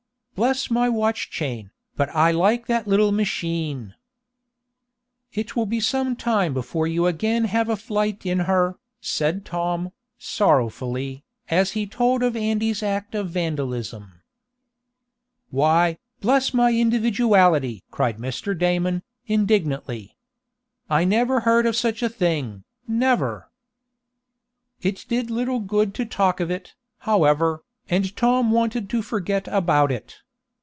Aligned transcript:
Bless 0.33 0.71
my 0.71 0.89
watch 0.89 1.29
chain, 1.29 1.69
but 1.95 2.09
I 2.15 2.31
like 2.31 2.65
that 2.65 2.87
little 2.87 3.11
machine!" 3.11 3.93
"It 5.33 5.55
will 5.55 5.67
be 5.67 5.79
some 5.79 6.15
time 6.15 6.51
before 6.55 6.87
you 6.87 7.05
again 7.05 7.43
have 7.43 7.69
a 7.69 7.75
flight 7.77 8.25
in 8.25 8.39
her," 8.39 8.79
said 8.99 9.45
Tom, 9.45 9.91
sorrowfully, 10.17 11.23
as 11.51 11.73
he 11.73 11.85
told 11.85 12.23
of 12.23 12.35
Andy's 12.35 12.81
act 12.81 13.13
of 13.13 13.29
vandalism. 13.29 14.23
"Why, 15.51 15.99
bless 16.21 16.55
my 16.55 16.71
individuality!" 16.71 17.83
cried 17.91 18.17
Mr. 18.17 18.57
Damon, 18.57 19.03
indignantly. 19.27 20.17
"I 20.89 21.03
never 21.05 21.41
heard 21.41 21.67
of 21.67 21.75
such 21.75 22.01
a 22.01 22.09
thing! 22.09 22.63
Never!" 22.87 23.51
It 24.81 25.05
did 25.07 25.29
little 25.29 25.59
good 25.59 25.93
to 25.95 26.03
talk 26.05 26.39
of 26.39 26.49
it, 26.49 26.73
however, 27.01 27.63
and 27.91 28.15
Tom 28.15 28.49
wanted 28.49 28.89
to 28.89 29.03
forget 29.03 29.47
about 29.47 29.91
it. 29.91 30.15